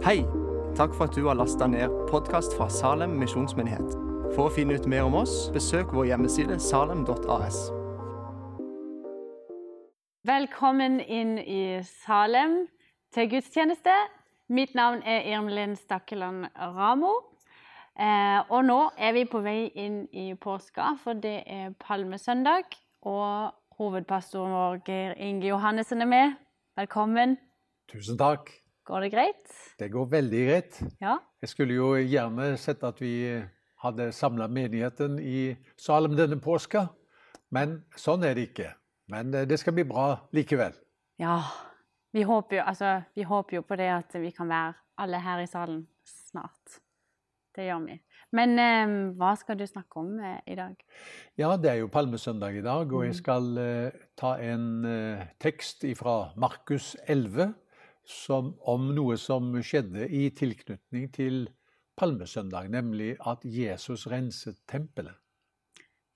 Hei! 0.00 0.22
Takk 0.76 0.94
for 0.96 1.04
at 1.04 1.12
du 1.12 1.26
har 1.26 1.36
lasta 1.36 1.66
ned 1.68 1.92
podkast 2.08 2.54
fra 2.56 2.70
Salem 2.72 3.18
misjonsmyndighet. 3.20 3.90
For 4.32 4.46
å 4.46 4.52
finne 4.54 4.78
ut 4.80 4.86
mer 4.88 5.04
om 5.04 5.18
oss, 5.18 5.50
besøk 5.52 5.90
vår 5.92 6.06
hjemmeside 6.08 6.54
salem.as. 6.56 7.58
Velkommen 10.24 11.02
inn 11.04 11.34
i 11.42 11.82
Salem 11.84 12.62
til 13.12 13.28
gudstjeneste. 13.34 13.92
Mitt 14.48 14.72
navn 14.72 15.04
er 15.04 15.28
Irmelin 15.34 15.76
Stakkeland 15.76 16.48
Ramo. 16.56 17.12
Eh, 18.00 18.40
og 18.48 18.64
nå 18.70 18.78
er 18.96 19.12
vi 19.18 19.26
på 19.28 19.44
vei 19.44 19.68
inn 19.84 20.06
i 20.16 20.30
påska, 20.32 20.94
for 21.04 21.20
det 21.20 21.42
er 21.44 21.76
palmesøndag. 21.76 22.72
Og 23.04 23.52
hovedpastoren 23.76 24.56
vår, 24.56 24.80
Geir 24.88 25.12
Inge 25.20 25.52
Johannessen, 25.52 26.00
er 26.00 26.12
med. 26.16 26.42
Velkommen. 26.80 27.36
Tusen 27.92 28.16
takk. 28.16 28.48
Går 28.90 29.04
det 29.04 29.08
greit? 29.12 29.50
Det 29.78 29.86
går 29.88 30.06
veldig 30.10 30.38
greit. 30.48 30.78
Ja. 30.98 31.20
Jeg 31.38 31.52
skulle 31.52 31.76
jo 31.76 31.92
gjerne 31.94 32.56
sett 32.58 32.80
at 32.82 32.98
vi 32.98 33.12
hadde 33.84 34.08
samla 34.12 34.48
menigheten 34.50 35.20
i 35.22 35.52
Salem 35.78 36.16
denne 36.18 36.40
påska, 36.42 36.88
men 37.54 37.76
sånn 37.94 38.26
er 38.26 38.34
det 38.34 38.48
ikke. 38.48 38.72
Men 39.14 39.30
eh, 39.30 39.46
det 39.46 39.60
skal 39.62 39.76
bli 39.78 39.86
bra 39.86 40.08
likevel. 40.34 40.74
Ja. 41.22 41.38
Vi 42.10 42.26
håper, 42.26 42.58
jo, 42.58 42.66
altså, 42.66 42.96
vi 43.14 43.22
håper 43.30 43.60
jo 43.60 43.62
på 43.62 43.78
det 43.78 43.86
at 43.94 44.18
vi 44.18 44.34
kan 44.34 44.50
være 44.50 44.74
alle 44.98 45.22
her 45.22 45.44
i 45.44 45.46
salen 45.46 45.84
snart. 46.10 46.80
Det 47.54 47.70
gjør 47.70 47.86
vi. 47.86 48.00
Men 48.34 48.58
eh, 48.58 48.98
hva 49.22 49.36
skal 49.38 49.62
du 49.62 49.68
snakke 49.70 50.02
om 50.02 50.16
eh, 50.18 50.42
i 50.50 50.58
dag? 50.58 50.74
Ja, 51.38 51.54
det 51.54 51.76
er 51.76 51.82
jo 51.84 51.94
palmesøndag 51.94 52.58
i 52.58 52.66
dag, 52.66 52.90
og 52.90 53.06
jeg 53.06 53.22
skal 53.22 53.50
eh, 53.62 54.04
ta 54.18 54.34
en 54.42 54.70
eh, 54.82 55.26
tekst 55.38 55.86
fra 56.02 56.32
Markus 56.34 56.96
11 57.06 57.52
som, 58.06 58.54
om 58.60 58.90
noe 58.94 59.16
som 59.20 59.52
skjedde 59.62 60.08
i 60.08 60.28
tilknytning 60.36 61.08
til 61.14 61.48
palmesøndag, 62.00 62.70
nemlig 62.72 63.14
at 63.28 63.44
Jesus 63.44 64.06
renset 64.10 64.60
tempelet. 64.70 65.16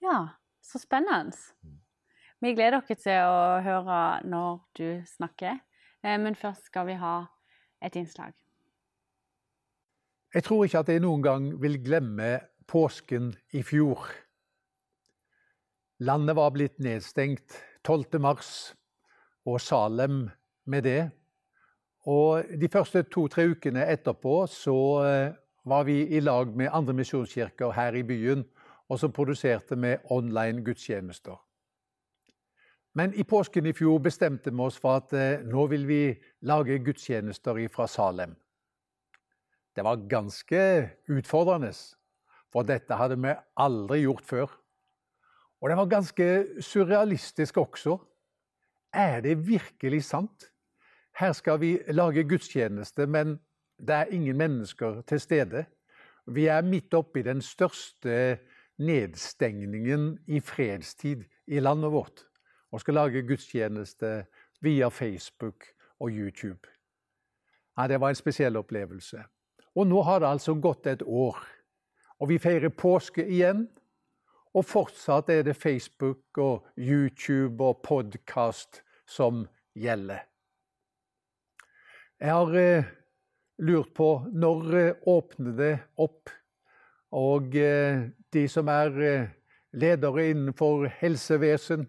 Ja, 0.03 0.29
så 0.65 0.81
spennende. 0.81 1.37
Vi 2.41 2.53
gleder 2.53 2.81
dere 2.81 2.97
til 3.01 3.29
å 3.29 3.61
høre 3.65 4.01
når 4.29 4.59
du 4.77 4.89
snakker, 5.09 5.61
eh, 6.05 6.19
men 6.21 6.37
først 6.37 6.69
skal 6.69 6.89
vi 6.89 6.99
ha 7.01 7.17
et 7.85 7.97
innslag. 7.97 8.35
Jeg 10.35 10.45
tror 10.45 10.65
ikke 10.65 10.83
at 10.83 10.91
jeg 10.91 11.05
noen 11.05 11.23
gang 11.23 11.47
vil 11.63 11.79
glemme 11.85 12.41
påsken 12.67 13.33
i 13.55 13.63
fjor. 13.63 14.09
Landet 16.03 16.37
var 16.37 16.51
blitt 16.51 16.81
nedstengt 16.83 17.55
12. 17.87 18.19
mars, 18.21 18.75
og 19.47 19.61
Salem 19.61 20.27
med 20.67 20.83
det. 20.89 21.13
Og 22.05 22.45
de 22.61 22.69
første 22.69 23.03
to-tre 23.09 23.47
ukene 23.55 23.87
etterpå 23.89 24.45
så 24.51 24.77
eh, 25.05 25.33
var 25.65 25.87
vi 25.89 26.03
i 26.17 26.21
lag 26.21 26.53
med 26.57 26.73
andre 26.73 26.93
misjonskirker 26.93 27.73
her 27.73 27.97
i 27.97 28.05
byen, 28.05 28.45
og 28.89 29.01
som 29.01 29.13
produserte 29.13 29.77
med 29.77 30.05
online 30.13 30.65
gudstjenester. 30.65 31.39
Men 32.95 33.15
i 33.15 33.25
påsken 33.25 33.67
i 33.67 33.73
fjor 33.75 33.99
bestemte 34.05 34.53
vi 34.53 34.61
oss 34.63 34.77
for 34.79 35.01
at 35.01 35.15
eh, 35.17 35.41
nå 35.43 35.67
vil 35.73 35.87
vi 35.89 36.03
lage 36.47 36.79
gudstjenester 36.85 37.59
fra 37.73 37.89
Salem. 37.89 38.37
Det 39.75 39.83
var 39.83 40.05
ganske 40.07 40.61
utfordrende, 41.11 41.73
for 42.53 42.63
dette 42.63 42.95
hadde 42.95 43.17
vi 43.19 43.33
aldri 43.57 44.05
gjort 44.05 44.29
før. 44.29 44.53
Og 45.61 45.71
det 45.71 45.79
var 45.81 45.91
ganske 45.91 46.27
surrealistisk 46.63 47.57
også. 47.57 47.97
Er 48.93 49.25
det 49.25 49.41
virkelig 49.49 50.05
sant? 50.05 50.54
Her 51.15 51.33
skal 51.33 51.61
vi 51.61 51.79
lage 51.89 52.25
gudstjeneste, 52.29 53.07
men 53.07 53.39
det 53.79 53.95
er 53.95 54.05
ingen 54.05 54.37
mennesker 54.37 55.03
til 55.07 55.21
stede. 55.21 55.65
Vi 56.27 56.47
er 56.47 56.63
midt 56.63 56.95
oppi 56.95 57.23
den 57.23 57.43
største 57.43 58.39
nedstengningen 58.79 60.19
i 60.27 60.41
fredstid 60.41 61.25
i 61.47 61.61
landet 61.61 61.93
vårt 61.93 62.25
og 62.73 62.81
skal 62.81 62.95
lage 62.95 63.23
gudstjeneste 63.23 64.25
via 64.61 64.89
Facebook 64.89 65.65
og 66.01 66.11
YouTube. 66.11 66.69
Ja, 67.79 67.87
det 67.87 68.01
var 68.01 68.09
en 68.09 68.19
spesiell 68.19 68.57
opplevelse. 68.57 69.23
Og 69.75 69.87
nå 69.87 70.03
har 70.03 70.19
det 70.19 70.29
altså 70.29 70.55
gått 70.55 70.87
et 70.87 71.03
år, 71.03 71.39
og 72.19 72.29
vi 72.29 72.39
feirer 72.39 72.69
påske 72.69 73.27
igjen. 73.27 73.69
Og 74.55 74.65
fortsatt 74.65 75.31
er 75.35 75.43
det 75.43 75.57
Facebook 75.57 76.39
og 76.39 76.67
YouTube 76.79 77.65
og 77.65 77.83
podkast 77.83 78.83
som 79.07 79.47
gjelder. 79.75 80.23
Jeg 82.23 82.31
har 82.31 82.55
eh, 82.57 82.91
lurt 83.59 83.91
på 83.97 84.09
når 84.31 84.75
eh, 84.79 85.07
åpner 85.11 85.57
det 85.59 85.73
opp? 85.99 86.31
Og 87.15 87.57
eh, 87.59 88.07
de 88.35 88.45
som 88.51 88.71
er 88.71 89.01
eh, 89.03 89.33
ledere 89.75 90.29
innenfor 90.31 90.87
helsevesen, 91.01 91.89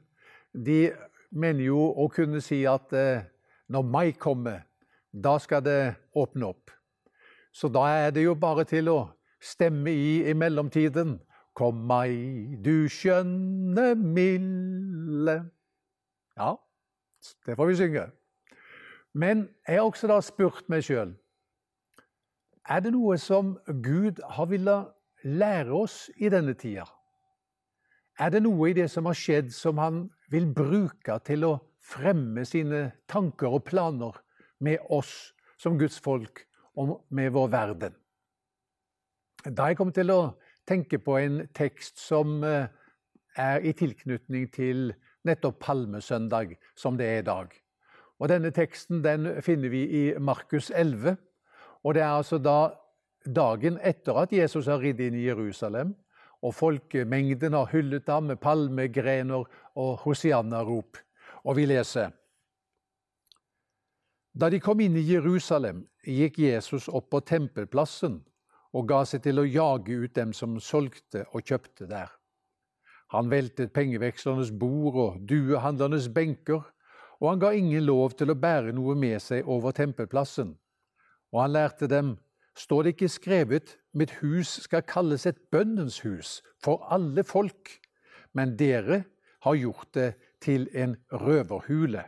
de 0.54 0.90
mener 1.30 1.68
jo 1.68 1.92
å 1.94 2.08
kunne 2.14 2.42
si 2.42 2.64
at 2.70 2.94
eh, 2.98 3.28
når 3.70 3.86
mai 3.86 4.12
kommer, 4.18 4.66
da 5.14 5.38
skal 5.42 5.62
det 5.66 5.96
åpne 6.18 6.50
opp. 6.50 6.74
Så 7.56 7.70
da 7.72 7.86
er 8.08 8.12
det 8.12 8.26
jo 8.26 8.36
bare 8.36 8.66
til 8.68 8.90
å 8.92 9.00
stemme 9.40 9.94
i 9.94 10.26
i 10.26 10.34
mellomtiden. 10.34 11.20
Kom 11.56 11.86
mai, 11.88 12.58
du 12.60 12.90
skjønne 12.92 13.94
milde. 13.96 15.38
Ja, 16.36 16.56
det 17.48 17.56
får 17.56 17.72
vi 17.72 17.80
synge. 17.80 18.10
Men 19.16 19.48
jeg 19.64 19.80
har 19.80 19.88
også 19.88 20.10
da 20.12 20.20
spurt 20.24 20.68
meg 20.72 20.84
sjøl 20.86 21.16
er 22.66 22.82
det 22.82 22.96
noe 22.96 23.18
som 23.22 23.56
Gud 23.86 24.22
har 24.38 24.48
villet 24.50 24.90
lære 25.26 25.74
oss 25.74 26.08
i 26.18 26.32
denne 26.34 26.56
tida? 26.58 26.86
Er 28.18 28.32
det 28.34 28.42
noe 28.46 28.72
i 28.72 28.76
det 28.78 28.88
som 28.90 29.06
har 29.10 29.18
skjedd, 29.18 29.52
som 29.54 29.78
han 29.82 30.06
vil 30.34 30.48
bruke 30.56 31.20
til 31.28 31.46
å 31.46 31.54
fremme 31.86 32.46
sine 32.48 32.88
tanker 33.12 33.54
og 33.58 33.66
planer 33.68 34.18
med 34.66 34.82
oss 34.90 35.12
som 35.62 35.78
Guds 35.78 36.00
folk 36.02 36.46
og 36.80 36.98
med 37.14 37.36
vår 37.36 37.52
verden? 37.54 37.94
Da 39.46 39.70
jeg 39.70 39.78
kom 39.78 39.92
til 39.94 40.10
å 40.10 40.22
tenke 40.66 40.98
på 40.98 41.20
en 41.20 41.44
tekst 41.54 42.02
som 42.02 42.40
eh, 42.44 42.66
er 43.38 43.62
i 43.62 43.76
tilknytning 43.78 44.48
til 44.50 44.90
nettopp 45.26 45.60
palmesøndag, 45.62 46.56
som 46.74 46.98
det 46.98 47.12
er 47.12 47.22
i 47.22 47.28
dag. 47.28 47.54
Og 48.20 48.30
Denne 48.32 48.52
teksten 48.56 49.04
den 49.04 49.42
finner 49.44 49.70
vi 49.70 49.84
i 49.86 50.04
Markus 50.20 50.72
11. 50.72 51.18
og 51.84 51.94
Det 51.94 52.02
er 52.02 52.16
altså 52.16 52.38
da 52.38 52.72
dagen 53.26 53.80
etter 53.84 54.18
at 54.22 54.34
Jesus 54.34 54.68
har 54.72 54.80
ridd 54.80 55.00
inn 55.02 55.18
i 55.18 55.26
Jerusalem, 55.26 55.96
og 56.42 56.54
folkemengden 56.54 57.54
har 57.54 57.72
hyllet 57.72 58.08
ham 58.10 58.30
med 58.30 58.40
palmegrener 58.42 59.48
og 59.76 59.98
hosianna-rop. 60.04 60.98
Og 61.44 61.56
vi 61.56 61.66
leser 61.66 62.12
Da 64.36 64.50
de 64.50 64.60
kom 64.60 64.80
inn 64.80 64.98
i 65.00 65.06
Jerusalem, 65.08 65.86
gikk 66.04 66.40
Jesus 66.40 66.88
opp 66.88 67.10
på 67.10 67.22
tempelplassen 67.24 68.20
og 68.76 68.88
ga 68.90 69.06
seg 69.08 69.24
til 69.24 69.40
å 69.40 69.48
jage 69.48 69.96
ut 69.96 70.14
dem 70.16 70.34
som 70.36 70.60
solgte 70.60 71.24
og 71.32 71.46
kjøpte 71.48 71.88
der. 71.88 72.12
Han 73.16 73.30
veltet 73.32 73.72
pengevekslernes 73.74 74.52
bord 74.52 74.98
og 75.00 75.22
duehandlernes 75.30 76.10
benker, 76.12 76.66
og 77.22 77.30
han 77.30 77.42
ga 77.42 77.52
ingen 77.56 77.86
lov 77.88 78.16
til 78.20 78.32
å 78.32 78.38
bære 78.40 78.74
noe 78.76 78.96
med 79.00 79.22
seg 79.24 79.48
over 79.48 79.76
tempelplassen. 79.76 80.54
Og 81.34 81.42
han 81.42 81.56
lærte 81.56 81.88
dem, 81.92 82.16
står 82.56 82.84
det 82.84 82.96
ikke 82.96 83.12
skrevet, 83.12 83.76
mitt 83.94 84.18
hus 84.22 84.58
skal 84.66 84.86
kalles 84.88 85.26
et 85.28 85.40
bønnens 85.52 86.02
hus 86.04 86.40
for 86.64 86.84
alle 86.92 87.24
folk, 87.28 87.78
men 88.36 88.56
dere 88.60 89.04
har 89.46 89.56
gjort 89.60 89.92
det 89.96 90.10
til 90.44 90.68
en 90.76 90.96
røverhule. 91.12 92.04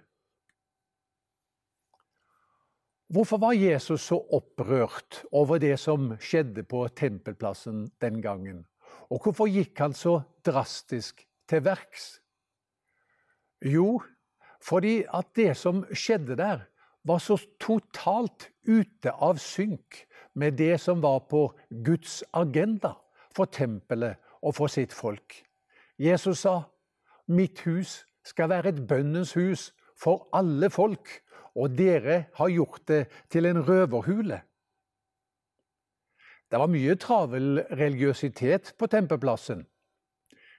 Hvorfor 3.08 3.40
var 3.40 3.56
Jesus 3.56 4.10
så 4.10 4.18
opprørt 4.36 5.22
over 5.32 5.62
det 5.64 5.78
som 5.80 6.10
skjedde 6.20 6.66
på 6.68 6.82
tempelplassen 6.92 7.86
den 8.04 8.20
gangen? 8.22 8.66
Og 9.08 9.24
hvorfor 9.24 9.48
gikk 9.48 9.80
han 9.80 9.96
så 9.96 10.20
drastisk 10.44 11.24
til 11.48 11.64
verks? 11.64 12.18
Jo, 13.64 14.02
fordi 14.64 15.04
at 15.14 15.30
det 15.36 15.58
som 15.58 15.86
skjedde 15.94 16.38
der, 16.40 16.66
var 17.08 17.22
så 17.24 17.38
totalt 17.60 18.50
ute 18.68 19.12
av 19.12 19.38
synk 19.40 20.02
med 20.36 20.58
det 20.60 20.76
som 20.84 21.02
var 21.02 21.22
på 21.30 21.48
Guds 21.86 22.24
agenda 22.34 22.98
for 23.36 23.48
tempelet 23.48 24.18
og 24.42 24.58
for 24.58 24.68
sitt 24.68 24.94
folk. 24.94 25.44
Jesus 25.98 26.40
sa, 26.40 26.62
'Mitt 27.28 27.62
hus 27.66 28.06
skal 28.24 28.50
være 28.50 28.70
et 28.70 28.88
bønnens 28.88 29.34
hus 29.34 29.74
for 29.96 30.28
alle 30.34 30.70
folk', 30.70 31.22
og 31.56 31.78
dere 31.78 32.26
har 32.34 32.50
gjort 32.50 32.88
det 32.88 33.08
til 33.30 33.46
en 33.46 33.70
røverhule. 33.70 34.42
Det 36.52 36.60
var 36.60 36.68
mye 36.68 36.96
travel 36.96 37.60
religiøsitet 37.72 38.74
på 38.80 38.88
tempelplassen. 38.88 39.66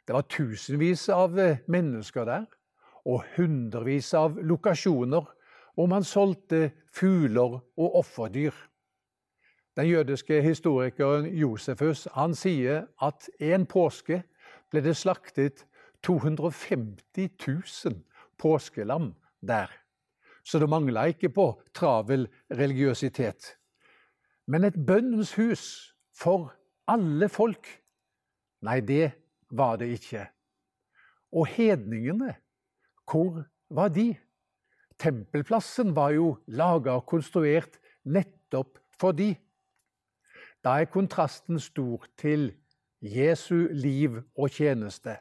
Det 0.07 0.15
var 0.15 0.27
tusenvis 0.29 1.09
av 1.09 1.39
eh, 1.39 1.59
mennesker 1.69 2.25
der, 2.25 2.45
og 3.09 3.25
hundrevis 3.37 4.13
av 4.15 4.37
lokasjoner 4.45 5.29
hvor 5.79 5.89
man 5.91 6.05
solgte 6.05 6.71
fugler 6.93 7.61
og 7.61 7.99
offerdyr. 8.03 8.53
Den 9.79 9.87
jødiske 9.87 10.41
historikeren 10.43 11.29
Josefus 11.39 12.09
han 12.17 12.35
sier 12.35 12.89
at 13.03 13.29
en 13.39 13.67
påske 13.71 14.25
ble 14.73 14.83
det 14.83 14.97
slaktet 14.99 15.63
250 16.03 17.31
000 17.47 18.01
påskelam 18.39 19.13
der. 19.41 19.71
Så 20.45 20.59
det 20.59 20.69
mangla 20.69 21.07
ikke 21.13 21.31
på 21.31 21.47
travel 21.75 22.27
religiøsitet. 22.51 23.55
Men 24.47 24.65
et 24.65 24.79
bønnens 24.87 25.35
hus 25.37 25.95
for 26.17 26.51
alle 26.89 27.29
folk? 27.29 27.69
Nei, 28.65 28.81
det 28.81 29.13
var 29.51 29.77
det 29.77 29.93
ikke. 29.99 30.25
Og 31.33 31.47
hedningene, 31.47 32.35
hvor 33.09 33.45
var 33.71 33.89
de? 33.89 34.17
Tempelplassen 34.99 35.95
var 35.97 36.11
jo 36.11 36.37
laga 36.47 36.99
og 36.99 37.07
konstruert 37.07 37.79
nettopp 38.05 38.79
for 39.01 39.13
de. 39.13 39.35
Da 40.65 40.81
er 40.81 40.91
kontrasten 40.91 41.61
stor 41.63 42.05
til 42.19 42.51
Jesu 43.01 43.69
liv 43.71 44.19
og 44.37 44.51
tjeneste. 44.51 45.17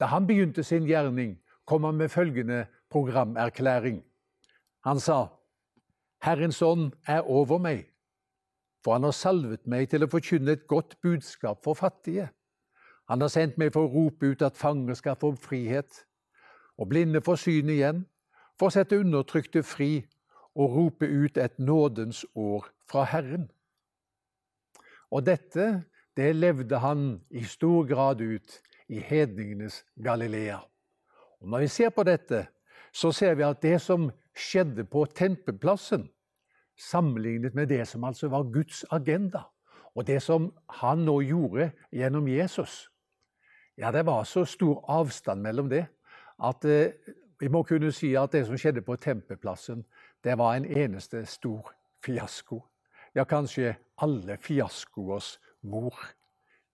Da 0.00 0.10
han 0.10 0.26
begynte 0.26 0.64
sin 0.64 0.86
gjerning, 0.88 1.38
kom 1.64 1.84
han 1.84 1.96
med 1.96 2.08
følgende 2.08 2.66
programerklæring. 2.90 4.02
Han 4.84 5.00
sa, 5.00 5.26
Herrens 6.22 6.62
ånd 6.62 6.92
er 7.06 7.20
over 7.20 7.58
meg, 7.58 7.86
for 8.84 8.96
han 8.96 9.04
har 9.06 9.14
salvet 9.14 9.66
meg 9.68 9.90
til 9.92 10.04
å 10.04 10.10
forkynne 10.10 10.56
et 10.56 10.66
godt 10.66 10.96
budskap 11.04 11.62
for 11.64 11.78
fattige. 11.78 12.30
Han 13.08 13.20
har 13.20 13.30
sendt 13.30 13.58
meg 13.58 13.72
for 13.72 13.86
å 13.86 13.92
rope 13.92 14.32
ut 14.32 14.42
at 14.42 14.58
fanger 14.58 14.98
skal 14.98 15.18
få 15.20 15.34
frihet, 15.38 16.04
og 16.80 16.88
blinde 16.88 17.20
får 17.20 17.42
syn 17.42 17.70
igjen, 17.72 18.04
for 18.56 18.70
å 18.70 18.74
sette 18.74 18.98
undertrykte 19.00 19.62
fri 19.64 20.00
og 20.56 20.76
rope 20.76 21.06
ut 21.06 21.36
et 21.40 21.58
nådens 21.60 22.24
år 22.34 22.66
fra 22.88 23.04
Herren. 23.08 23.50
Og 25.10 25.26
dette, 25.26 25.84
det 26.16 26.32
levde 26.36 26.80
han 26.80 27.20
i 27.30 27.44
stor 27.44 27.86
grad 27.88 28.20
ut 28.20 28.56
i 28.88 29.00
hedningenes 29.00 29.82
Galilea. 30.02 30.58
Og 31.40 31.48
når 31.48 31.66
vi 31.66 31.68
ser 31.68 31.92
på 31.94 32.04
dette, 32.04 32.46
så 32.92 33.12
ser 33.12 33.36
vi 33.38 33.46
at 33.46 33.62
det 33.62 33.78
som 33.82 34.10
skjedde 34.36 34.84
på 34.88 35.04
tempelplassen, 35.16 36.08
sammenlignet 36.80 37.54
med 37.54 37.68
det 37.68 37.84
som 37.88 38.04
altså 38.08 38.30
var 38.32 38.48
Guds 38.52 38.84
agenda, 38.90 39.44
og 39.94 40.06
det 40.06 40.20
som 40.22 40.48
han 40.80 41.04
nå 41.04 41.20
gjorde 41.26 41.72
gjennom 41.92 42.28
Jesus 42.30 42.86
Ja, 43.76 43.90
det 43.90 44.04
var 44.06 44.24
så 44.24 44.44
stor 44.44 44.84
avstand 44.92 45.40
mellom 45.42 45.68
det 45.70 45.86
at 46.42 46.64
eh, 46.64 46.92
vi 47.40 47.48
må 47.48 47.62
kunne 47.64 47.92
si 47.92 48.12
at 48.18 48.32
det 48.32 48.44
som 48.46 48.58
skjedde 48.58 48.84
på 48.84 48.96
Tempeplassen, 49.00 49.84
det 50.24 50.36
var 50.38 50.56
en 50.56 50.66
eneste 50.66 51.24
stor 51.26 51.72
fiasko. 52.04 52.60
Ja, 53.14 53.24
kanskje 53.24 53.74
alle 54.00 54.36
fiaskoers 54.36 55.38
mor. 55.62 55.96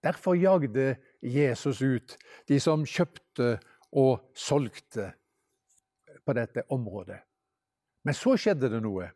Derfor 0.03 0.35
jagde 0.35 0.97
Jesus 1.23 1.83
ut 1.83 2.17
de 2.49 2.59
som 2.61 2.85
kjøpte 2.87 3.57
og 3.93 4.31
solgte 4.35 5.13
på 6.27 6.35
dette 6.37 6.67
området. 6.71 7.19
Men 8.05 8.15
så 8.15 8.37
skjedde 8.39 8.71
det 8.71 8.83
noe. 8.83 9.09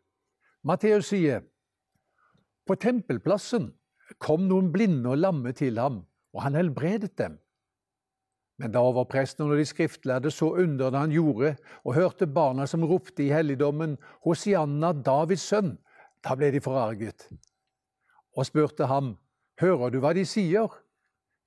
Matteus 0.67 1.11
sier 1.11 1.43
på 2.67 2.75
tempelplassen 2.79 3.71
kom 4.21 4.47
noen 4.49 4.71
blinde 4.71 5.13
og 5.13 5.21
lamme 5.21 5.53
til 5.55 5.79
ham, 5.79 6.01
og 6.35 6.43
han 6.45 6.55
helbredet 6.55 7.13
dem. 7.19 7.37
Men 8.61 8.73
da 8.75 8.83
overpresten 8.85 9.47
og 9.47 9.57
de 9.57 9.65
skriftlærde 9.65 10.29
så 10.31 10.51
underne 10.61 10.99
han 11.01 11.13
gjorde, 11.13 11.55
og 11.81 11.95
hørte 11.97 12.27
barna 12.29 12.67
som 12.69 12.85
ropte 12.85 13.25
i 13.25 13.31
helligdommen, 13.33 13.95
Hosianna, 14.21 14.91
Davids 14.93 15.47
sønn, 15.49 15.79
da 16.21 16.35
ble 16.37 16.51
de 16.53 16.61
forarget, 16.61 17.25
og 18.37 18.45
spurte 18.45 18.85
ham, 18.91 19.15
Hører 19.61 19.91
du 19.93 19.99
hva 20.01 20.13
de 20.17 20.23
sier? 20.25 20.69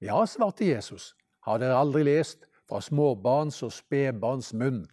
Ja, 0.02 0.20
svarte 0.26 0.66
Jesus, 0.66 1.14
har 1.46 1.58
dere 1.62 1.78
aldri 1.78 2.04
lest, 2.06 2.46
fra 2.68 2.78
småbarns 2.82 3.58
og 3.66 3.72
spedbarns 3.74 4.52
munn 4.56 4.84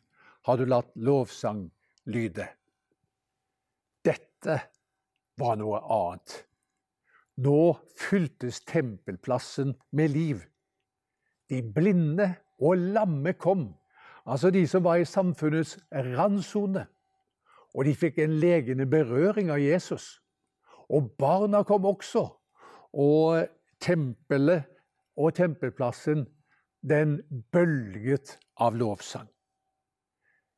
har 0.47 0.57
du 0.57 0.65
latt 0.65 0.91
lovsang 0.95 1.67
lyde. 2.09 2.47
Dette 4.03 4.57
var 5.37 5.59
noe 5.61 5.81
annet. 5.85 6.37
Nå 7.41 7.73
fyltes 7.97 8.61
tempelplassen 8.67 9.75
med 9.95 10.13
liv. 10.13 10.41
De 11.51 11.59
blinde 11.75 12.29
og 12.61 12.77
lamme 12.77 13.33
kom, 13.33 13.73
altså 14.25 14.49
de 14.49 14.63
som 14.67 14.83
var 14.83 15.01
i 15.01 15.05
samfunnets 15.05 15.75
randsone. 15.91 16.85
Og 17.75 17.85
de 17.85 17.95
fikk 17.95 18.19
en 18.19 18.39
legende 18.39 18.85
berøring 18.87 19.51
av 19.51 19.59
Jesus. 19.59 20.21
Og 20.91 21.11
barna 21.19 21.63
kom 21.63 21.85
også. 21.85 22.25
Og 22.93 23.47
tempelet 23.79 24.63
og 25.15 25.35
tempelplassen, 25.35 26.25
den 26.81 27.19
bølget 27.51 28.37
av 28.59 28.75
lovsang. 28.75 29.27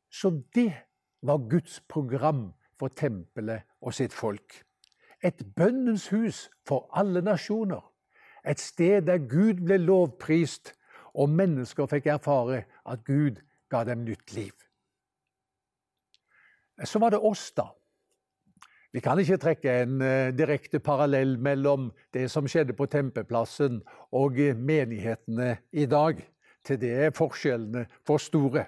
Så 0.10 0.30
det 0.56 0.74
var 1.22 1.50
Guds 1.50 1.80
program 1.90 2.54
for 2.80 2.88
tempelet 2.88 3.66
og 3.82 3.94
sitt 3.94 4.14
folk. 4.14 4.64
Et 5.24 5.44
bønnens 5.56 6.10
hus 6.10 6.50
for 6.68 6.90
alle 6.94 7.22
nasjoner. 7.22 7.82
Et 8.46 8.60
sted 8.60 9.02
der 9.08 9.18
Gud 9.18 9.64
ble 9.64 9.78
lovprist, 9.78 10.74
og 11.14 11.30
mennesker 11.30 11.90
fikk 11.90 12.10
erfare 12.14 12.64
at 12.90 13.06
Gud 13.06 13.42
ga 13.72 13.84
dem 13.88 14.04
nytt 14.06 14.34
liv. 14.36 14.54
Så 16.84 17.00
var 17.00 17.14
det 17.14 17.22
oss, 17.22 17.52
da. 17.52 17.70
Vi 18.94 19.02
kan 19.02 19.18
ikke 19.20 19.40
trekke 19.42 19.74
en 19.84 20.02
uh, 20.02 20.30
direkte 20.38 20.80
parallell 20.80 21.38
mellom 21.42 21.90
det 22.14 22.28
som 22.32 22.46
skjedde 22.50 22.76
på 22.78 22.86
Tempeplassen 22.86 23.82
og 24.14 24.38
menighetene 24.58 25.58
i 25.72 25.86
dag. 25.86 26.22
Til 26.64 26.80
det 26.80 26.92
er 27.08 27.16
forskjellene 27.16 27.88
for 28.08 28.22
store. 28.22 28.66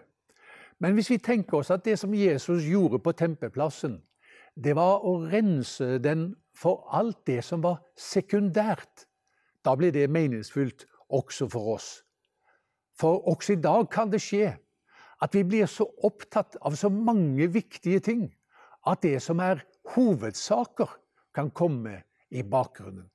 Men 0.80 0.94
hvis 0.94 1.10
vi 1.10 1.18
tenker 1.18 1.62
oss 1.62 1.72
at 1.72 1.86
det 1.86 2.00
som 2.00 2.14
Jesus 2.14 2.66
gjorde 2.66 3.00
på 3.00 3.12
Tempeplassen, 3.12 4.02
det 4.56 4.76
var 4.76 5.06
å 5.06 5.18
rense 5.30 5.98
den 6.04 6.34
for 6.56 6.88
alt 6.92 7.22
det 7.28 7.44
som 7.44 7.64
var 7.64 7.82
sekundært, 8.00 9.06
da 9.64 9.76
blir 9.76 9.92
det 9.92 10.10
meningsfullt 10.10 10.86
også 11.10 11.48
for 11.52 11.76
oss. 11.76 12.05
For 13.00 13.28
også 13.28 13.54
i 13.54 13.62
dag 13.62 13.90
kan 13.92 14.12
det 14.12 14.22
skje 14.24 14.54
at 15.24 15.36
vi 15.36 15.44
blir 15.48 15.68
så 15.72 15.88
opptatt 16.04 16.58
av 16.62 16.76
så 16.80 16.90
mange 16.92 17.48
viktige 17.52 18.00
ting 18.04 18.28
at 18.88 19.02
det 19.04 19.18
som 19.24 19.40
er 19.40 19.64
hovedsaker, 19.96 20.90
kan 21.36 21.50
komme 21.52 21.98
i 22.32 22.44
bakgrunnen. 22.48 23.10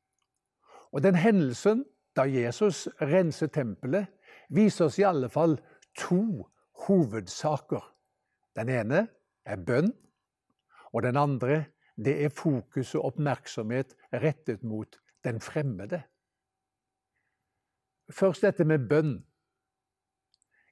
Og 0.93 1.03
den 1.03 1.17
hendelsen 1.17 1.87
da 2.17 2.27
Jesus 2.29 2.89
renset 3.01 3.55
tempelet, 3.55 4.11
viser 4.51 4.91
oss 4.91 4.99
i 4.99 5.07
alle 5.09 5.31
fall 5.33 5.57
to 5.97 6.45
hovedsaker. 6.87 7.81
Den 8.59 8.69
ene 8.69 9.07
er 9.47 9.57
bønn, 9.57 9.93
og 10.93 11.07
den 11.07 11.17
andre 11.17 11.65
det 11.97 12.17
er 12.25 12.35
fokus 12.35 12.95
og 12.95 13.13
oppmerksomhet 13.13 13.95
rettet 14.13 14.63
mot 14.65 14.99
den 15.25 15.41
fremmede. 15.41 16.03
Først 18.11 18.43
dette 18.43 18.65
med 18.65 18.89
bønn. 18.89 19.19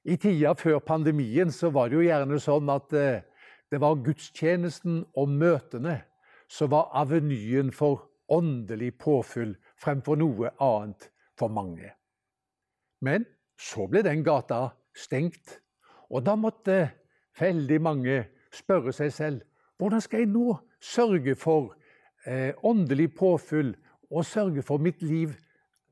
I 0.03 0.15
tida 0.17 0.53
før 0.55 0.79
pandemien 0.79 1.51
så 1.51 1.71
var 1.75 1.89
det 1.89 1.99
jo 1.99 2.05
gjerne 2.07 2.39
sånn 2.39 2.69
at 2.71 2.93
eh, 2.95 3.23
det 3.69 3.79
var 3.81 3.99
gudstjenesten 4.05 5.03
og 5.19 5.33
møtene 5.33 5.99
som 6.49 6.71
var 6.71 6.89
avenyen 6.97 7.73
for 7.75 8.07
åndelig 8.31 8.95
påfyll 9.01 9.55
fremfor 9.79 10.17
noe 10.21 10.53
annet 10.63 11.09
for 11.37 11.51
mange. 11.53 11.91
Men 13.01 13.25
så 13.59 13.87
ble 13.89 14.01
den 14.05 14.23
gata 14.25 14.69
stengt 14.95 15.59
og 16.09 16.25
da 16.25 16.35
måtte 16.39 16.79
veldig 17.39 17.79
mange 17.81 18.23
spørre 18.55 18.93
seg 18.95 19.13
selv 19.13 19.45
hvordan 19.79 20.01
skal 20.03 20.23
jeg 20.23 20.31
nå 20.33 20.57
sørge 20.83 21.35
for 21.39 21.75
eh, 22.25 22.51
åndelig 22.65 23.13
påfyll 23.15 23.75
og 24.09 24.25
sørge 24.25 24.63
for 24.65 24.81
mitt 24.81 25.03
liv 25.05 25.35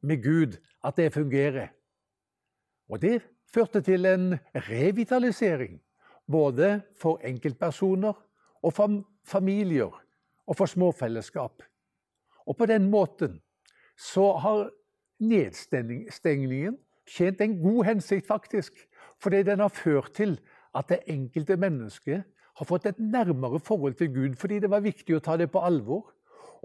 med 0.01 0.23
Gud, 0.23 0.57
at 0.83 0.97
det 0.97 1.13
fungerer. 1.13 1.69
Og 2.89 3.01
det 3.01 3.21
førte 3.53 3.81
til 3.81 4.05
en 4.05 4.33
revitalisering, 4.69 5.79
både 6.31 6.81
for 6.99 7.21
enkeltpersoner 7.25 8.13
og 8.63 8.73
for 8.73 9.01
familier 9.25 9.93
og 10.47 10.57
for 10.57 10.65
småfellesskap. 10.65 11.63
Og 12.47 12.57
på 12.57 12.65
den 12.65 12.89
måten 12.91 13.41
så 13.97 14.31
har 14.37 14.69
nedstengningen 15.19 16.77
tjent 17.07 17.41
en 17.41 17.61
god 17.61 17.83
hensikt, 17.85 18.27
faktisk. 18.27 18.73
Fordi 19.19 19.43
den 19.43 19.59
har 19.59 19.73
ført 19.73 20.11
til 20.13 20.37
at 20.75 20.89
det 20.89 20.99
enkelte 21.09 21.57
mennesket 21.57 22.23
har 22.57 22.65
fått 22.65 22.85
et 22.85 22.99
nærmere 22.99 23.59
forhold 23.59 23.97
til 23.97 24.13
Gud 24.13 24.35
fordi 24.37 24.59
det 24.59 24.69
var 24.69 24.85
viktig 24.85 25.17
å 25.17 25.23
ta 25.23 25.37
det 25.37 25.49
på 25.53 25.61
alvor. 25.65 26.13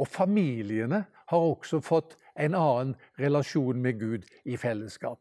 Og 0.00 0.08
familiene 0.08 1.04
har 1.28 1.38
også 1.38 1.80
fått 1.84 2.16
en 2.40 2.54
annen 2.56 2.94
relasjon 3.20 3.80
med 3.82 4.00
Gud 4.00 4.28
i 4.44 4.56
fellesskap. 4.56 5.20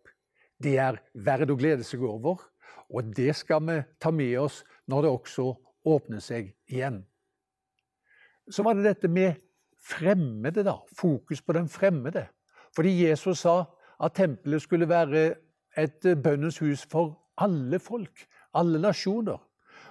Det 0.62 0.78
er 0.78 1.00
verd 1.14 1.52
å 1.52 1.58
glede 1.58 1.86
seg 1.88 2.04
over, 2.06 2.44
og 2.92 3.14
det 3.16 3.34
skal 3.40 3.64
vi 3.66 3.78
ta 4.02 4.12
med 4.14 4.36
oss 4.40 4.62
når 4.92 5.06
det 5.06 5.14
også 5.16 5.48
åpner 5.88 6.22
seg 6.22 6.52
igjen. 6.70 7.02
Så 8.52 8.64
var 8.64 8.76
det 8.76 8.86
dette 8.86 9.10
med 9.10 9.40
fremmede, 9.82 10.64
da. 10.68 10.76
Fokus 10.98 11.42
på 11.42 11.56
den 11.58 11.70
fremmede. 11.70 12.28
Fordi 12.76 12.92
Jesus 13.08 13.46
sa 13.46 13.64
at 14.02 14.16
tempelet 14.18 14.62
skulle 14.62 14.90
være 14.90 15.24
et 15.78 16.06
bønnens 16.24 16.60
hus 16.62 16.86
for 16.92 17.16
alle 17.38 17.80
folk, 17.80 18.28
alle 18.54 18.82
nasjoner. 18.82 19.40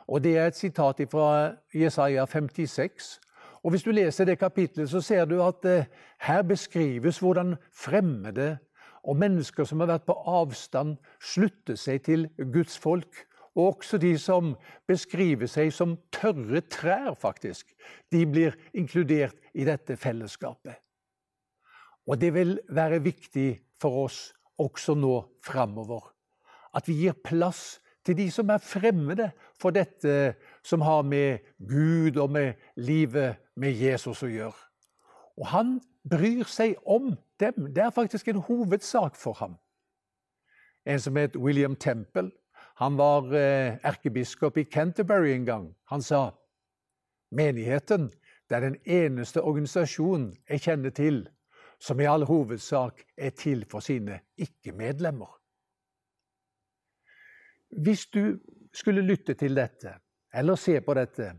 Og 0.09 0.23
Det 0.23 0.39
er 0.39 0.47
et 0.47 0.57
sitat 0.57 1.01
fra 1.11 1.55
Jesaja 1.75 2.27
56. 2.27 3.21
Og 3.63 3.71
Hvis 3.71 3.83
du 3.83 3.91
leser 3.91 4.25
det 4.25 4.39
kapitlet, 4.39 4.91
så 4.91 5.01
ser 5.01 5.25
du 5.25 5.43
at 5.43 5.65
eh, 5.65 5.85
her 6.21 6.43
beskrives 6.43 7.19
hvordan 7.19 7.57
fremmede 7.73 8.59
og 9.05 9.17
mennesker 9.17 9.65
som 9.65 9.81
har 9.81 9.95
vært 9.95 10.07
på 10.09 10.17
avstand, 10.29 10.97
slutter 11.21 11.79
seg 11.81 12.05
til 12.07 12.29
Guds 12.53 12.77
folk. 12.79 13.27
Og 13.57 13.75
også 13.75 13.99
de 13.99 14.13
som 14.21 14.53
beskriver 14.89 15.51
seg 15.51 15.73
som 15.75 15.97
tørre 16.15 16.63
trær, 16.71 17.15
faktisk. 17.19 17.73
De 18.13 18.23
blir 18.29 18.57
inkludert 18.77 19.37
i 19.55 19.67
dette 19.67 19.97
fellesskapet. 19.99 20.77
Og 22.07 22.21
det 22.21 22.33
vil 22.35 22.57
være 22.71 23.03
viktig 23.03 23.49
for 23.81 24.05
oss 24.07 24.21
også 24.61 24.95
nå 24.99 25.17
framover. 25.45 26.13
At 26.77 26.87
vi 26.89 27.01
gir 27.03 27.17
plass 27.25 27.81
til 28.07 28.17
de 28.17 28.31
som 28.33 28.51
er 28.53 28.63
fremmede 28.63 29.31
for 29.61 29.75
dette 29.75 30.35
som 30.67 30.85
har 30.87 31.03
med 31.03 31.45
Gud 31.59 32.17
og 32.17 32.31
med 32.33 32.61
livet 32.77 33.41
med 33.57 33.77
Jesus 33.77 34.23
å 34.25 34.31
gjøre. 34.31 34.70
Og 35.41 35.49
han 35.51 35.79
bryr 36.11 36.45
seg 36.49 36.77
om 36.85 37.15
dem. 37.41 37.71
Det 37.75 37.83
er 37.85 37.95
faktisk 37.95 38.29
en 38.29 38.43
hovedsak 38.45 39.17
for 39.17 39.39
ham. 39.41 39.57
En 40.87 41.01
som 41.01 41.17
het 41.17 41.37
William 41.37 41.77
Temple, 41.77 42.31
han 42.81 42.97
var 42.97 43.33
eh, 43.37 43.77
erkebiskop 43.85 44.57
i 44.57 44.65
Canterbury 44.65 45.35
en 45.35 45.45
gang. 45.45 45.67
Han 45.93 46.03
sa 46.03 46.31
menigheten 47.31 48.11
det 48.49 48.57
er 48.57 48.61
den 48.61 48.79
eneste 48.85 49.43
organisasjonen 49.43 50.33
jeg 50.49 50.65
kjenner 50.65 50.91
til 50.91 51.21
som 51.81 52.01
i 52.01 52.09
all 52.09 52.25
hovedsak 52.29 53.05
er 53.17 53.31
til 53.31 53.65
for 53.71 53.81
sine 53.81 54.21
ikke-medlemmer. 54.37 55.31
Hvis 57.71 58.07
du 58.07 58.39
skulle 58.75 59.05
lytte 59.07 59.35
til 59.35 59.57
dette, 59.57 59.95
eller 60.35 60.59
se 60.59 60.81
på 60.81 60.95
dette, 60.95 61.33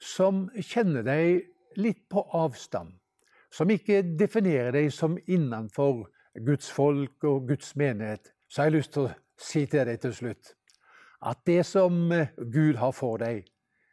som 0.00 0.46
kjenner 0.60 1.02
deg 1.02 1.42
litt 1.76 2.06
på 2.08 2.22
avstand, 2.32 2.94
som 3.56 3.70
ikke 3.72 4.02
definerer 4.20 4.74
deg 4.76 4.90
som 4.92 5.16
innenfor 5.24 6.04
Guds 6.44 6.68
folk 6.72 7.24
og 7.24 7.48
Guds 7.48 7.72
menighet, 7.76 8.34
så 8.48 8.62
har 8.62 8.70
jeg 8.70 8.78
lyst 8.78 8.94
til 8.96 9.08
å 9.08 9.14
si 9.40 9.64
til 9.70 9.88
deg 9.88 10.00
til 10.02 10.14
slutt 10.16 10.56
at 11.26 11.38
det 11.46 11.66
som 11.66 12.12
Gud 12.52 12.76
har 12.76 12.92
for 12.94 13.18
deg, 13.20 13.46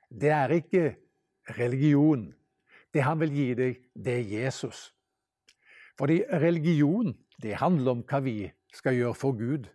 det 0.10 0.30
er 0.30 0.52
ikke 0.54 0.96
religion. 1.58 2.34
Det 2.94 3.04
han 3.04 3.20
vil 3.20 3.34
gi 3.34 3.48
deg, 3.58 3.80
det 3.96 4.18
er 4.20 4.34
Jesus. 4.44 4.92
Fordi 5.98 6.22
religion, 6.42 7.14
det 7.42 7.58
handler 7.62 7.98
om 7.98 8.04
hva 8.10 8.20
vi 8.26 8.52
skal 8.74 8.98
gjøre 8.98 9.18
for 9.18 9.38
Gud. 9.38 9.66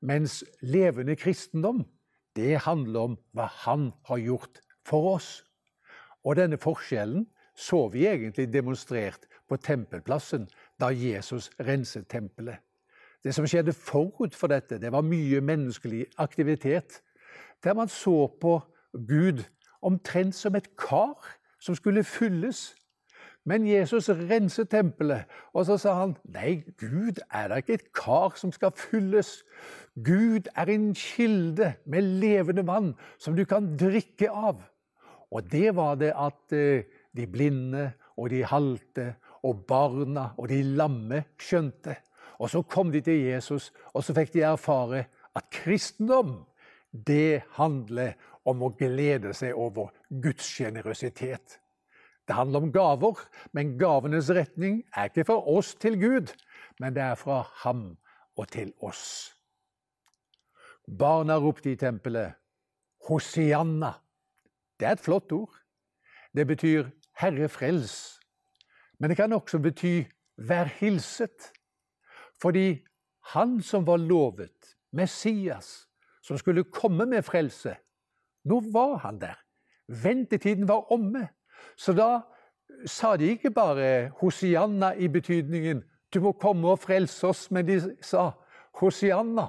Mens 0.00 0.42
levende 0.62 1.16
kristendom, 1.16 1.84
det 2.36 2.64
handler 2.66 3.00
om 3.00 3.18
hva 3.32 3.46
Han 3.64 3.92
har 4.08 4.18
gjort 4.18 4.60
for 4.84 5.14
oss. 5.16 5.42
Og 6.24 6.36
denne 6.36 6.58
forskjellen 6.60 7.26
så 7.56 7.88
vi 7.88 8.06
egentlig 8.06 8.52
demonstrert 8.52 9.26
på 9.48 9.56
tempelplassen 9.56 10.48
da 10.80 10.90
Jesus 10.92 11.50
renset 11.60 12.08
tempelet. 12.08 12.60
Det 13.24 13.34
som 13.34 13.46
skjedde 13.48 13.72
forut 13.72 14.34
for 14.36 14.52
dette, 14.52 14.78
det 14.78 14.92
var 14.92 15.02
mye 15.02 15.40
menneskelig 15.40 16.04
aktivitet. 16.18 17.00
Der 17.64 17.74
man 17.74 17.88
så 17.88 18.26
på 18.40 18.60
Gud 19.08 19.42
omtrent 19.82 20.34
som 20.34 20.54
et 20.54 20.68
kar 20.76 21.16
som 21.58 21.74
skulle 21.74 22.04
fylles. 22.04 22.74
Men 23.46 23.66
Jesus 23.66 24.08
renset 24.10 24.68
tempelet, 24.70 25.24
og 25.54 25.66
så 25.66 25.76
sa 25.78 25.92
han 26.00 26.16
nei, 26.34 26.64
Gud 26.78 27.20
er 27.30 27.48
da 27.48 27.60
ikke 27.62 27.76
et 27.78 27.92
kar 27.94 28.34
som 28.34 28.50
skal 28.52 28.72
fylles. 28.74 29.44
Gud 29.94 30.50
er 30.56 30.70
en 30.70 30.88
kilde 30.98 31.72
med 31.86 32.02
levende 32.02 32.66
vann 32.66 32.94
som 33.18 33.36
du 33.38 33.44
kan 33.46 33.76
drikke 33.78 34.30
av. 34.30 34.58
Og 35.30 35.46
det 35.52 35.76
var 35.76 35.94
det 35.94 36.10
at 36.14 36.54
eh, 36.54 36.82
de 37.16 37.26
blinde 37.30 37.90
og 38.16 38.30
de 38.32 38.42
halte 38.46 39.14
og 39.46 39.64
barna 39.68 40.30
og 40.36 40.48
de 40.50 40.62
lamme 40.62 41.22
skjønte. 41.40 41.96
Og 42.38 42.50
så 42.52 42.62
kom 42.68 42.90
de 42.92 43.00
til 43.00 43.22
Jesus, 43.30 43.70
og 43.94 44.04
så 44.04 44.14
fikk 44.16 44.34
de 44.34 44.44
erfare 44.44 45.06
at 45.36 45.48
kristendom, 45.52 46.44
det 46.92 47.42
handler 47.58 48.14
om 48.48 48.62
å 48.62 48.72
glede 48.78 49.34
seg 49.36 49.56
over 49.58 49.90
Guds 50.08 50.46
sjenerøsitet. 50.48 51.58
Det 52.26 52.34
handler 52.34 52.64
om 52.64 52.72
gaver, 52.72 53.20
men 53.52 53.76
gavenes 53.78 54.30
retning 54.34 54.80
er 54.96 55.10
ikke 55.10 55.26
fra 55.28 55.38
oss 55.52 55.74
til 55.78 55.98
Gud, 56.00 56.32
men 56.80 56.96
det 56.96 57.04
er 57.04 57.18
fra 57.20 57.42
ham 57.62 57.88
og 58.36 58.48
til 58.52 58.72
oss. 58.84 59.36
Barna 60.86 61.38
ropte 61.42 61.72
i 61.72 61.78
tempelet 61.78 62.36
Hosianna. 63.08 63.92
Det 64.78 64.86
er 64.86 64.96
et 64.96 65.02
flott 65.02 65.32
ord. 65.32 65.54
Det 66.34 66.46
betyr 66.46 66.88
Herre 67.16 67.48
frels. 67.48 68.20
Men 68.98 69.10
det 69.10 69.16
kan 69.16 69.32
også 69.32 69.58
bety 69.58 70.02
Vær 70.36 70.68
hilset. 70.80 71.52
Fordi 72.42 72.84
han 73.32 73.62
som 73.62 73.86
var 73.86 73.96
lovet, 73.96 74.76
Messias, 74.92 75.88
som 76.22 76.38
skulle 76.38 76.64
komme 76.64 77.06
med 77.06 77.22
frelse, 77.24 77.76
nå 78.44 78.60
var 78.72 78.98
han 79.06 79.20
der. 79.20 79.38
Ventetiden 79.88 80.68
var 80.68 80.92
omme. 80.92 81.28
Så 81.76 81.92
da 81.96 82.20
sa 82.86 83.16
de 83.16 83.30
ikke 83.32 83.50
bare 83.50 84.10
Hosianna 84.20 84.92
i 84.94 85.08
betydningen 85.08 85.84
'du 86.12 86.20
må 86.20 86.32
komme 86.32 86.68
og 86.68 86.78
frelse 86.78 87.26
oss', 87.26 87.50
men 87.50 87.66
de 87.66 87.96
sa 88.02 88.30
Hosianna. 88.74 89.48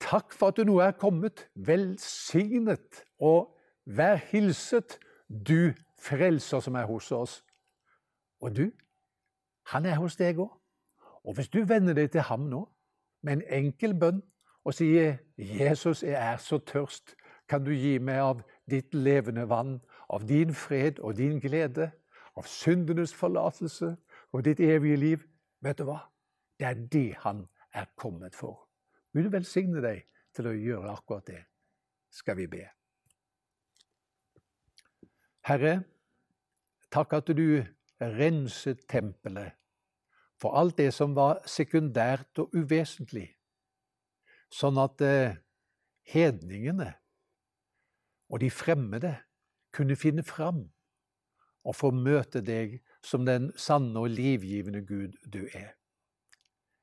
Takk 0.00 0.32
for 0.32 0.48
at 0.48 0.56
du 0.56 0.64
nå 0.64 0.78
er 0.80 0.92
kommet. 0.92 1.48
Velsignet 1.54 3.04
og 3.20 3.56
vær 3.86 4.16
hilset, 4.16 4.98
du 5.28 5.74
frelser 6.04 6.60
som 6.60 6.76
er 6.76 6.86
hos 6.88 7.10
oss. 7.12 7.38
Og 8.40 8.56
du, 8.56 8.70
han 9.72 9.86
er 9.86 9.96
hos 10.00 10.16
deg 10.20 10.38
òg. 10.38 10.52
Og 11.24 11.34
hvis 11.34 11.48
du 11.48 11.62
vender 11.64 11.96
deg 11.96 12.10
til 12.12 12.26
ham 12.28 12.48
nå 12.50 12.66
med 13.24 13.38
en 13.38 13.44
enkel 13.64 13.94
bønn 13.96 14.22
og 14.64 14.74
sier 14.74 15.16
'Jesus, 15.36 16.02
jeg 16.02 16.32
er 16.32 16.36
så 16.36 16.58
tørst', 16.58 17.16
kan 17.48 17.64
du 17.64 17.70
gi 17.70 17.98
meg 17.98 18.20
av 18.20 18.42
ditt 18.70 18.94
levende 18.94 19.48
vann, 19.48 19.80
av 20.08 20.28
din 20.28 20.54
fred 20.54 20.98
og 20.98 21.16
din 21.16 21.40
glede, 21.40 21.90
av 22.36 22.46
syndenes 22.48 23.14
forlatelse 23.14 23.96
og 24.32 24.44
ditt 24.44 24.60
evige 24.60 24.96
liv. 24.96 25.24
Vet 25.60 25.78
du 25.78 25.84
hva? 25.84 25.98
Det 26.58 26.66
er 26.66 26.74
det 26.92 27.16
han 27.24 27.46
er 27.72 27.84
kommet 27.96 28.34
for. 28.34 28.68
Gud 29.12 29.30
velsigne 29.30 29.82
deg 29.82 30.04
til 30.34 30.48
å 30.48 30.56
gjøre 30.56 30.92
akkurat 30.96 31.26
det. 31.26 31.42
Skal 32.10 32.36
vi 32.36 32.46
be. 32.46 32.64
Herre, 35.44 35.82
takk 36.94 37.16
at 37.18 37.30
du 37.34 37.64
renset 38.00 38.84
tempelet 38.90 39.54
for 40.40 40.54
alt 40.58 40.76
det 40.78 40.90
som 40.94 41.14
var 41.16 41.40
sekundært 41.48 42.42
og 42.42 42.54
uvesentlig, 42.54 43.28
sånn 44.52 44.78
at 44.82 45.02
eh, 45.02 45.36
hedningene 46.10 46.90
og 48.30 48.42
de 48.42 48.50
fremmede 48.50 49.14
kunne 49.74 49.96
finne 49.98 50.24
fram 50.26 50.64
og 51.64 51.76
få 51.78 51.90
møte 51.96 52.42
deg 52.44 52.76
som 53.04 53.24
den 53.26 53.50
sanne 53.56 54.02
og 54.02 54.12
livgivende 54.12 54.82
Gud 54.84 55.16
du 55.24 55.44
er. 55.46 55.74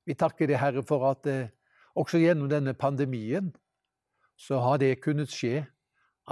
Vi 0.07 0.15
takker 0.17 0.49
deg, 0.49 0.57
Herre, 0.57 0.83
for 0.83 1.05
at 1.11 1.27
eh, 1.29 1.51
også 1.95 2.21
gjennom 2.21 2.49
denne 2.49 2.73
pandemien 2.73 3.51
så 4.39 4.61
har 4.63 4.81
det 4.81 5.01
kunnet 5.03 5.29
skje 5.31 5.67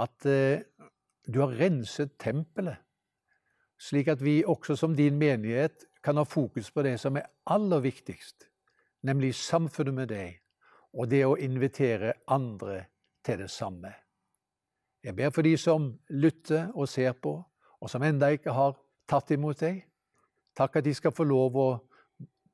at 0.00 0.26
eh, 0.26 0.64
du 1.30 1.38
har 1.44 1.54
renset 1.60 2.16
tempelet, 2.18 2.80
slik 3.80 4.08
at 4.12 4.20
vi 4.24 4.42
også 4.44 4.76
som 4.76 4.94
din 4.96 5.18
menighet 5.18 5.86
kan 6.04 6.16
ha 6.16 6.24
fokus 6.24 6.70
på 6.70 6.82
det 6.84 6.98
som 7.00 7.16
er 7.16 7.28
aller 7.46 7.80
viktigst, 7.80 8.48
nemlig 9.02 9.34
samfunnet 9.34 9.94
med 9.94 10.12
deg 10.12 10.40
og 10.92 11.08
det 11.10 11.22
å 11.24 11.38
invitere 11.38 12.14
andre 12.28 12.84
til 13.24 13.38
det 13.44 13.50
samme. 13.50 13.92
Jeg 15.02 15.16
ber 15.16 15.30
for 15.32 15.46
de 15.46 15.54
som 15.56 15.92
lytter 16.10 16.68
og 16.74 16.88
ser 16.88 17.14
på, 17.16 17.38
og 17.80 17.88
som 17.90 18.02
enda 18.04 18.28
ikke 18.34 18.52
har 18.52 18.74
tatt 19.08 19.30
imot 19.32 19.62
deg. 19.62 19.80
Takk 20.56 20.80
at 20.80 20.84
de 20.84 20.92
skal 20.94 21.14
få 21.14 21.24
lov 21.24 21.56
å 21.56 21.70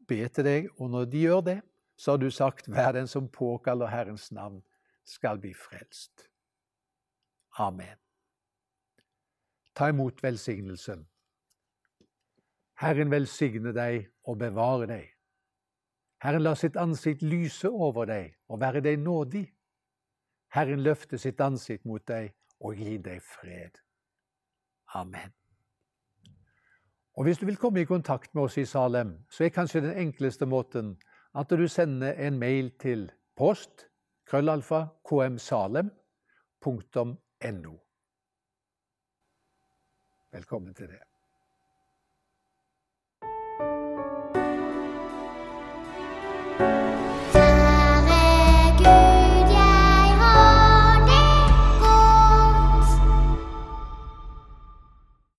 be 0.07 0.21
til 0.29 0.47
deg, 0.47 0.69
og 0.79 0.93
når 0.93 1.09
de 1.11 1.25
gjør 1.27 1.43
det, 1.49 1.59
så 1.97 2.15
har 2.15 2.21
du 2.23 2.31
sagt, 2.31 2.69
hver 2.69 2.93
den 2.93 3.09
som 3.09 3.27
påkaller 3.33 3.91
Herrens 3.91 4.29
navn, 4.31 4.61
skal 5.07 5.41
bli 5.41 5.55
frelst. 5.57 6.27
Amen. 7.59 7.97
Ta 9.75 9.89
imot 9.89 10.23
velsignelsen. 10.23 11.07
Herren 12.77 13.11
velsigne 13.11 13.73
deg 13.73 14.11
og 14.29 14.39
bevare 14.39 14.87
deg. 14.91 15.07
Herren 16.25 16.43
la 16.43 16.55
sitt 16.57 16.77
ansikt 16.77 17.23
lyse 17.23 17.69
over 17.69 18.05
deg 18.09 18.35
og 18.49 18.61
være 18.61 18.81
deg 18.85 18.99
nådig. 19.01 19.47
Herren 20.53 20.83
løfte 20.85 21.19
sitt 21.19 21.41
ansikt 21.41 21.85
mot 21.89 22.05
deg 22.09 22.35
og 22.61 22.77
gi 22.77 22.99
deg 22.99 23.23
fred. 23.25 23.81
Amen. 24.95 25.33
Og 27.17 27.25
hvis 27.25 27.39
du 27.39 27.47
vil 27.47 27.57
komme 27.57 27.81
i 27.81 27.89
kontakt 27.89 28.35
med 28.35 28.43
oss 28.45 28.59
i 28.61 28.65
Salem, 28.69 29.25
så 29.31 29.45
er 29.45 29.49
kanskje 29.49 29.81
den 29.81 29.97
enkleste 29.97 30.47
måten 30.47 30.97
at 31.37 31.51
du 31.51 31.69
sender 31.69 32.13
en 32.13 32.39
mail 32.39 32.71
til 32.81 33.13
post 33.37 33.89
krøllalfa 34.29 34.87
kmsalem.no. 35.09 35.91
Velkommen 40.33 40.75
til 40.75 40.89
det. 40.89 41.16